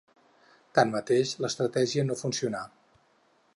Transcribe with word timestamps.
Tanmateix, 0.77 1.35
l'estratègia 1.45 2.05
no 2.09 2.19
funcionà. 2.25 2.65